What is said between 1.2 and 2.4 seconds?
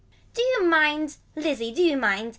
Lizzie do you mind.